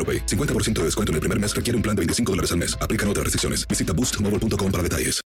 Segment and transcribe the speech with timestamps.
[0.00, 0.24] AroPay.
[0.24, 2.78] 50% de descuento en el primer mes requiere un plan de 25 dólares al mes.
[2.80, 3.68] Aplican otras restricciones.
[3.68, 5.20] Visita boostmobile.com para detalles.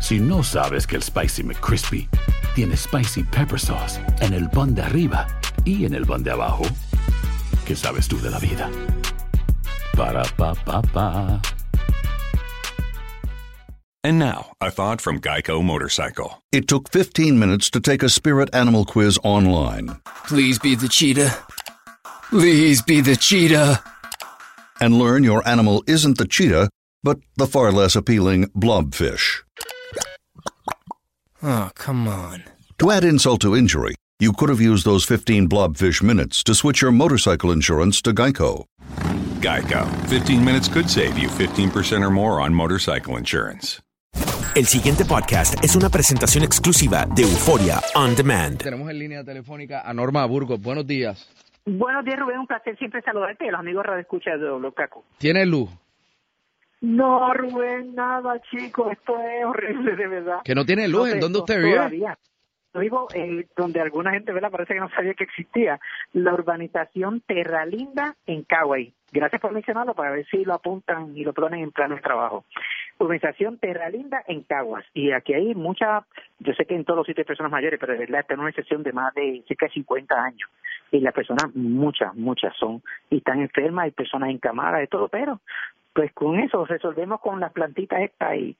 [0.00, 2.08] Si no sabes que el Spicy McCrispy
[2.56, 5.26] tiene Spicy Pepper Sauce en el pan de arriba
[5.64, 6.64] y en el pan de abajo,
[7.64, 8.68] ¿qué sabes tú de la vida?
[9.96, 11.40] Para, pa, pa, pa.
[14.04, 16.42] And now, a thought from Geico Motorcycle.
[16.50, 21.36] It took 15 minutes to take a spirit animal quiz online Please be the cheetah.
[22.32, 23.82] Please be the cheetah.
[24.80, 26.68] and learn your animal isn't the cheetah,
[27.04, 29.42] but the far less appealing blobfish.
[31.42, 32.44] Oh, come on.
[32.78, 36.80] To add insult to injury, you could have used those 15 blobfish minutes to switch
[36.80, 38.64] your motorcycle insurance to Geico.
[39.40, 39.86] Geico.
[40.08, 43.80] 15 minutes could save you 15% or more on motorcycle insurance.
[44.54, 48.58] El siguiente podcast es una presentación exclusiva de Euforia On Demand.
[48.58, 50.60] Tenemos en línea telefónica a Norma Burgos.
[50.60, 51.26] Buenos días.
[51.64, 52.40] Buenos días, Rubén.
[52.40, 55.04] Un placer siempre saludarte y a los amigos Radio Escucha de Doble Caco.
[55.18, 55.70] ¿Tiene luz?
[56.80, 58.90] No, Rubén, nada, chico.
[58.90, 60.40] Esto es horrible, de verdad.
[60.44, 61.12] ¿Que no tiene luz?
[61.12, 61.76] ¿En dónde usted vive?
[61.76, 62.18] Todavía.
[62.74, 64.50] Yo vivo eh, donde alguna gente ¿verdad?
[64.50, 65.78] parece que no sabía que existía.
[66.12, 68.92] La urbanización Terra Linda en Caguay.
[69.12, 72.46] Gracias por mencionarlo para ver si lo apuntan y lo ponen en plano de trabajo.
[72.98, 74.84] Urbanización Terra Linda en Caguas.
[74.94, 76.04] Y aquí hay mucha,
[76.38, 78.40] yo sé que en todos los sitios hay personas mayores, pero de verdad esta es
[78.40, 80.50] una excepción de más de cerca de 50 años.
[80.92, 85.40] Y las personas, muchas, muchas son, y están enfermas, hay personas encamadas, de todo, pero
[85.92, 88.56] pues con eso resolvemos con las plantitas estas y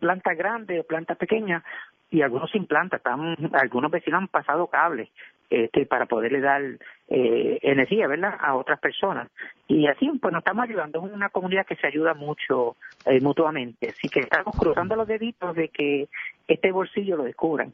[0.00, 1.62] plantas grandes o plantas pequeñas
[2.10, 5.08] y algunos sin planta, están, algunos vecinos han pasado cables
[5.48, 6.62] este, para poderle dar
[7.08, 9.28] eh, energía, ¿verdad?, a otras personas.
[9.68, 12.76] Y así, pues nos estamos ayudando, es una comunidad que se ayuda mucho
[13.06, 16.08] eh, mutuamente, así que estamos cruzando los deditos de que
[16.48, 17.72] este bolsillo lo descubran.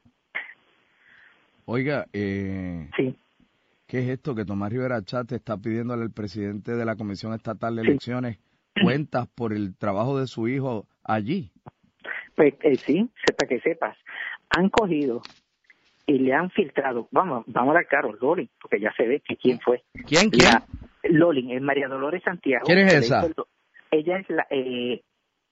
[1.65, 3.17] Oiga, eh, Sí.
[3.87, 7.77] ¿Qué es esto que Tomás Rivera Chat está pidiéndole al presidente de la Comisión Estatal
[7.77, 7.83] de.
[7.83, 8.39] Elecciones
[8.83, 11.51] cuentas por el trabajo de su hijo allí?
[12.35, 13.97] Pues eh, sí, para que sepas,
[14.51, 15.23] han cogido
[16.07, 19.37] y le han filtrado, vamos, vamos a dar claro, Lolin, porque ya se ve que
[19.37, 19.83] quién fue.
[20.07, 20.51] ¿Quién, quién?
[20.51, 20.67] La-
[21.05, 22.65] Lolin, es María Dolores Santiago.
[22.67, 23.27] ¿Quién es esa?
[23.27, 23.49] hizo
[23.91, 25.03] Ella es la, eh,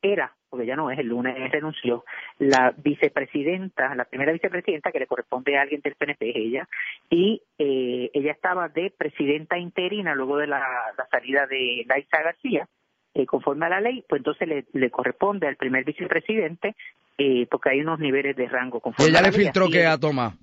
[0.02, 2.04] era, porque ya no es, el lunes renunció,
[2.38, 6.68] la vicepresidenta, la primera vicepresidenta que le corresponde a alguien del PNP, es ella,
[7.10, 10.60] y eh, ella estaba de presidenta interina luego de la,
[10.96, 12.68] la salida de Laisa García,
[13.14, 16.76] eh, conforme a la ley, pues entonces le, le corresponde al primer vicepresidente,
[17.18, 18.78] eh, porque hay unos niveles de rango.
[18.78, 20.34] ¿Y Conforme ella a la le ley, filtró que a Tomás?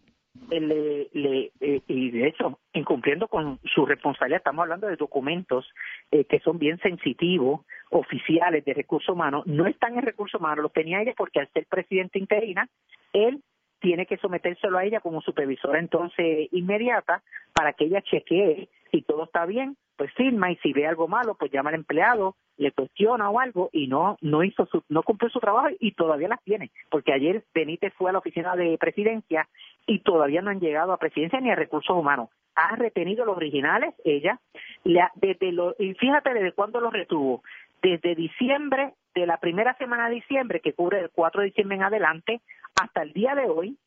[0.50, 5.70] Le, le, eh, y de hecho, incumpliendo con su responsabilidad, estamos hablando de documentos
[6.10, 10.74] eh, que son bien sensitivos, oficiales de recursos humanos, no están en recursos humanos, los
[10.74, 12.70] tenía ella porque al ser presidente interina,
[13.12, 13.42] él
[13.82, 19.24] tiene que sometérselo a ella como supervisora entonces inmediata para que ella chequee si todo
[19.24, 23.30] está bien, pues firma y si ve algo malo, pues llama al empleado, le cuestiona
[23.30, 26.72] o algo y no no hizo su, no cumplió su trabajo y todavía las tiene,
[26.90, 29.48] porque ayer Benítez fue a la oficina de presidencia
[29.86, 32.30] y todavía no han llegado a presidencia ni a recursos humanos.
[32.56, 34.40] Ha retenido los originales ella,
[34.84, 37.44] la- desde lo, y fíjate desde cuándo los retuvo,
[37.82, 41.84] desde diciembre, de la primera semana de diciembre, que cubre el 4 de diciembre en
[41.84, 42.42] adelante,
[42.82, 43.78] hasta el día de hoy,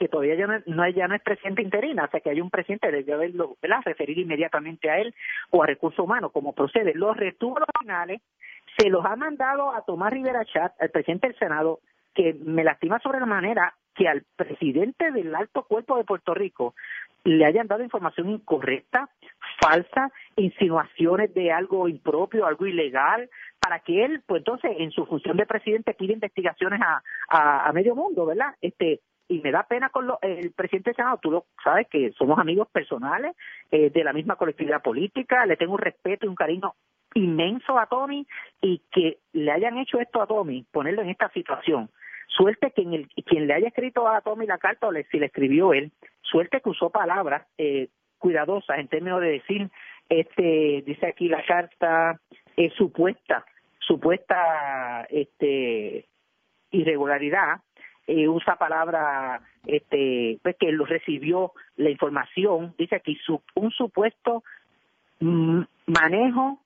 [0.00, 3.12] que todavía ya no, ya no es presidente interina, sea que hay un presidente, debe
[3.12, 3.82] haberlo, ¿verdad?
[3.84, 5.14] referir inmediatamente a él
[5.50, 6.94] o a recursos humanos, como procede.
[6.94, 8.22] Los retuvo finales,
[8.78, 11.80] se los ha mandado a Tomás Rivera Chat, al presidente del Senado,
[12.14, 16.74] que me lastima sobre la manera que al presidente del alto cuerpo de Puerto Rico
[17.24, 19.10] le hayan dado información incorrecta,
[19.60, 23.28] falsa, insinuaciones de algo impropio, algo ilegal,
[23.60, 27.02] para que él, pues entonces, en su función de presidente, pida investigaciones a,
[27.68, 28.54] a, medio mundo, ¿verdad?
[28.62, 29.00] Este,
[29.30, 32.36] y me da pena con lo, el presidente del Senado, tú lo sabes que somos
[32.40, 33.36] amigos personales
[33.70, 36.74] eh, de la misma colectividad política, le tengo un respeto y un cariño
[37.14, 38.26] inmenso a Tommy
[38.60, 41.88] y que le hayan hecho esto a Tommy, ponerlo en esta situación.
[42.26, 45.74] Suerte que quien le haya escrito a Tommy la carta o le, si le escribió
[45.74, 45.92] él,
[46.22, 47.88] suerte que usó palabras eh,
[48.18, 49.70] cuidadosas en términos de decir,
[50.08, 52.20] este, dice aquí la carta,
[52.56, 53.44] es supuesta,
[53.78, 56.08] supuesta este,
[56.72, 57.60] irregularidad,
[58.06, 63.18] eh, usa palabra este, pues que lo recibió la información, dice aquí
[63.54, 64.42] un supuesto
[65.20, 66.60] mm, manejo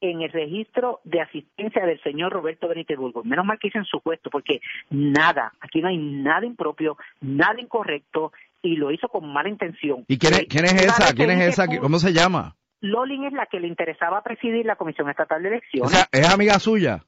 [0.00, 3.24] en el registro de asistencia del señor Roberto Benítez Burgos.
[3.24, 8.76] Menos mal que dicen supuesto, porque nada, aquí no hay nada impropio, nada incorrecto, y
[8.76, 10.04] lo hizo con mala intención.
[10.08, 11.14] ¿Y quién es, quién es esa?
[11.14, 11.66] ¿Quién es esa?
[11.80, 12.56] ¿Cómo se llama?
[12.80, 15.90] Lolin es la que le interesaba presidir la Comisión Estatal de Elecciones.
[15.90, 17.04] O sea, ¿es amiga suya?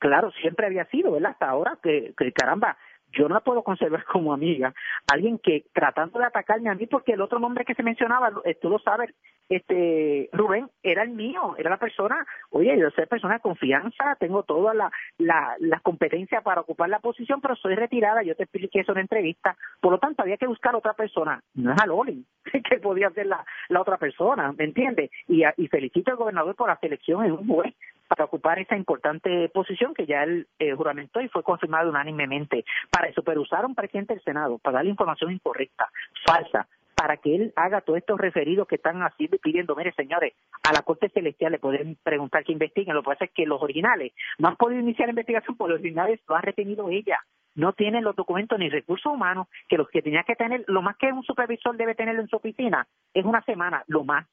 [0.00, 1.32] Claro, siempre había sido, ¿verdad?
[1.32, 2.78] Hasta ahora, que, que caramba,
[3.12, 4.72] yo no la puedo conservar como amiga,
[5.12, 8.56] alguien que tratando de atacarme a mí, porque el otro nombre que se mencionaba, eh,
[8.60, 9.14] tú lo sabes,
[9.50, 14.44] este Rubén, era el mío, era la persona, oye, yo soy persona de confianza, tengo
[14.44, 18.80] todas las la, la competencias para ocupar la posición, pero soy retirada, yo te expliqué
[18.80, 22.24] eso en entrevista, por lo tanto había que buscar otra persona, no es a Loli,
[22.70, 25.10] que podía ser la, la otra persona, ¿me entiendes?
[25.26, 27.74] Y, y felicito al gobernador por la selección en un juez
[28.10, 32.64] para ocupar esa importante posición que ya él eh, juramentó y fue confirmado unánimemente.
[32.90, 35.88] Para eso, pero usaron presidente del Senado para darle información incorrecta,
[36.26, 36.66] falsa,
[36.96, 40.34] para que él haga todos estos referidos que están haciendo y pidiendo, mire señores,
[40.68, 43.62] a la Corte Celestial le pueden preguntar que investiguen, lo que pasa es que los
[43.62, 47.20] originales no han podido iniciar la investigación porque los originales lo ha retenido ella,
[47.54, 50.96] no tienen los documentos ni recursos humanos que los que tenía que tener, lo más
[50.96, 54.26] que un supervisor debe tener en su oficina es una semana, lo más,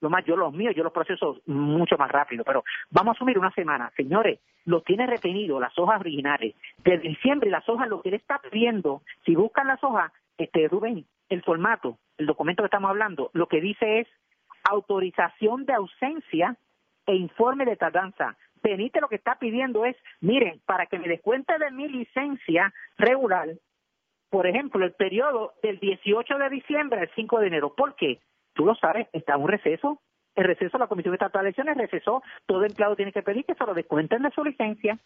[0.00, 3.38] lo más, yo los míos, yo los proceso mucho más rápido, pero vamos a asumir
[3.38, 3.92] una semana.
[3.96, 6.54] Señores, lo tiene retenido las hojas originales.
[6.78, 11.04] Desde diciembre las hojas, lo que él está pidiendo, si buscan las hojas, este Rubén,
[11.28, 14.08] el formato, el documento que estamos hablando, lo que dice es
[14.64, 16.56] autorización de ausencia
[17.06, 18.36] e informe de tardanza.
[18.62, 23.48] Benítez lo que está pidiendo es, miren, para que me descuente de mi licencia regular,
[24.28, 27.74] por ejemplo, el periodo del 18 de diciembre al 5 de enero.
[27.74, 28.20] ¿Por qué?
[28.54, 30.00] Tú lo sabes, está un receso.
[30.34, 33.66] El receso, la Comisión Estatal de Elecciones recesó, todo empleado tiene que pedir que se
[33.66, 34.98] lo descuenten de su licencia.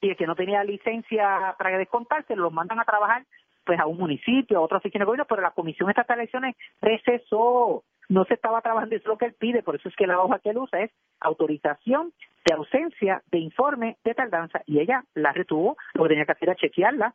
[0.00, 3.24] Y el que no tenía licencia para descontarse, lo mandan a trabajar
[3.64, 6.56] pues a un municipio, a otra oficina de gobierno, pero la Comisión Estatal de Elecciones
[6.80, 10.20] recesó, no se estaba trabajando, es lo que él pide, por eso es que la
[10.20, 12.12] hoja que él usa es autorización
[12.44, 16.48] de ausencia de informe de tardanza, y ella la retuvo, lo que tenía que hacer
[16.50, 17.14] era chequearla,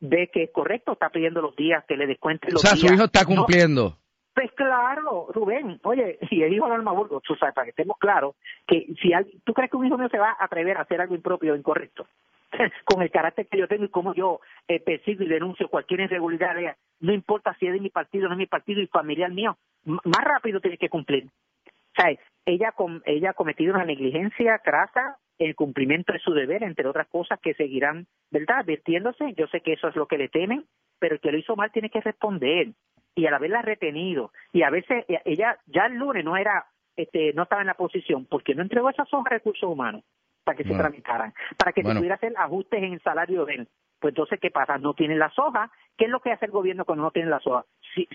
[0.00, 2.74] ve que es correcto, está pidiendo los días que le descuente los días.
[2.74, 3.96] O sea, su hijo está cumpliendo.
[4.38, 7.98] Pues claro, Rubén, oye, si el hijo de Alma Burgos, tú sabes, para que estemos
[7.98, 8.36] claros,
[8.68, 9.10] que si
[9.42, 11.56] tú crees que un hijo mío se va a atrever a hacer algo impropio o
[11.56, 12.06] incorrecto,
[12.84, 14.38] con el carácter que yo tengo y cómo yo
[14.68, 18.36] eh, persigo y denuncio cualquier irregularidad, no importa si es de mi partido o no
[18.36, 21.24] es mi partido y familiar mío, más rápido tiene que cumplir.
[21.24, 22.72] O sea, ella,
[23.06, 27.54] ella ha cometido una negligencia crasa el cumplimiento de su deber, entre otras cosas que
[27.54, 29.34] seguirán, ¿verdad?, advirtiéndose.
[29.34, 30.64] Yo sé que eso es lo que le temen,
[31.00, 32.68] pero el que lo hizo mal tiene que responder
[33.18, 36.66] y al haberla retenido y a veces e, ella ya el lunes no era
[36.96, 40.04] este no estaba en la posición porque no entregó esas hojas de recursos humanos
[40.44, 43.68] para que se tramitaran, para que se pudiera hacer ajustes en el salario de él.
[44.00, 44.78] Pues entonces, ¿qué pasa?
[44.78, 45.70] No tienen las hojas.
[45.98, 47.66] ¿Qué es lo que hace el gobierno cuando no tienen las hojas?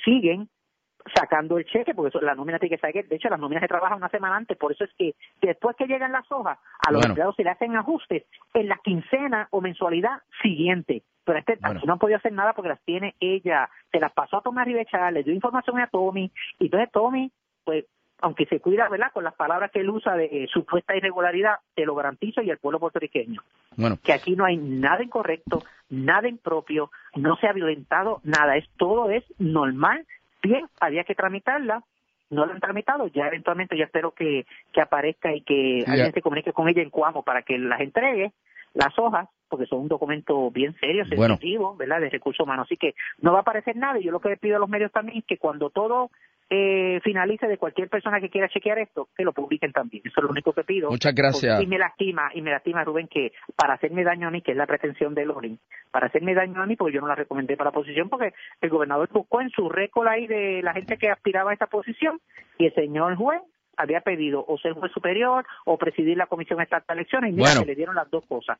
[0.04, 0.50] siguen
[1.14, 3.08] sacando el cheque, porque eso, la nómina tiene que salir.
[3.08, 4.58] De hecho, las nóminas se trabajan una semana antes.
[4.58, 7.76] Por eso es que después que llegan las hojas, a los empleados se le hacen
[7.76, 11.04] ajustes en la quincena o mensualidad siguiente.
[11.26, 13.70] Pero este no han podido hacer nada porque las tiene ella.
[13.92, 16.32] Se las pasó a Tomás Rivechar, le dio información a Tommy.
[16.60, 17.32] Y entonces Tommy,
[17.64, 17.86] pues,
[18.22, 21.86] aunque se cuida, ¿verdad?, con las palabras que él usa de eh, supuesta irregularidad, te
[21.86, 23.42] lo garantizo, y el pueblo puertorriqueño.
[23.76, 23.98] Bueno.
[24.02, 28.56] Que aquí no hay nada incorrecto, nada impropio, no se ha violentado nada.
[28.56, 30.06] Es Todo es normal.
[30.44, 31.84] Bien, había que tramitarla
[32.30, 36.22] no lo han tramitado, ya eventualmente ya espero que, que aparezca y que alguien se
[36.22, 38.34] comunique con ella en Cuamo para que las entregue
[38.74, 42.66] las hojas, porque son un documento bien serio, sensitivo, ¿verdad?, de recursos humanos.
[42.66, 44.00] Así que no va a aparecer nada.
[44.00, 46.10] Y yo lo que le pido a los medios también es que cuando todo
[46.56, 50.04] eh, finalice de cualquier persona que quiera chequear esto, que lo publiquen también.
[50.06, 50.92] Eso es lo único que pido.
[50.92, 51.64] Muchas gracias.
[51.64, 54.58] Y me lastima, y me lastima, Rubén, que para hacerme daño a mí, que es
[54.58, 55.58] la pretensión de Loring,
[55.90, 58.70] para hacerme daño a mí, porque yo no la recomendé para la posición, porque el
[58.70, 62.22] gobernador buscó en su récord ahí de la gente que aspiraba a esta posición,
[62.60, 63.42] y el señor juez
[63.76, 67.60] había pedido o ser juez superior o presidir la Comisión Estatal de Elecciones y mira
[67.60, 68.60] que le dieron las dos cosas.